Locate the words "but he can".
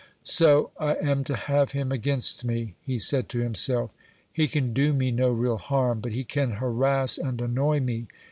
5.99-6.53